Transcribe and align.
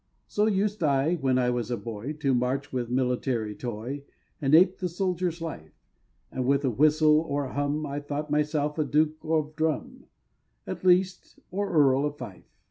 So 0.25 0.47
used 0.47 0.81
I, 0.81 1.13
when 1.13 1.37
I 1.37 1.51
was 1.51 1.69
a 1.69 1.77
boy, 1.77 2.13
To 2.13 2.33
march 2.33 2.73
with 2.73 2.89
military 2.89 3.53
toy, 3.53 4.03
And 4.41 4.55
ape 4.55 4.79
the 4.79 4.89
soldier's 4.89 5.41
life; 5.43 5.79
And 6.31 6.47
with 6.47 6.65
a 6.65 6.71
whistle 6.71 7.19
or 7.19 7.45
a 7.45 7.53
hum, 7.53 7.85
I 7.85 7.99
thought 7.99 8.31
myself 8.31 8.79
a 8.79 8.83
Duke 8.83 9.17
of 9.21 9.55
Drum 9.55 10.05
At 10.65 10.83
least, 10.83 11.37
or 11.51 11.71
Earl 11.71 12.05
of 12.07 12.17
Fife. 12.17 12.49